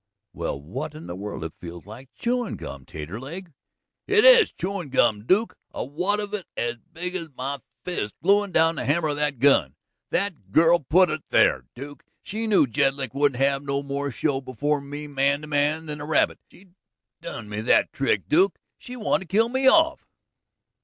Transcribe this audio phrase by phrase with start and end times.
[0.33, 0.59] "Well!
[0.59, 3.53] What in the world it feels like chewin' gum, Taterleg."
[4.07, 5.55] "It is chewin' gum, Duke.
[5.69, 9.37] A wad of it as big as my fist gluin' down the hammer of that
[9.37, 9.75] gun.
[10.09, 12.03] That girl put it on there, Duke.
[12.23, 16.05] She knew Jedlick wouldn't have no more show before me, man to man, than a
[16.07, 16.39] rabbit.
[16.49, 16.69] She
[17.21, 20.07] done me that trick, Duke; she wanted to kill me off."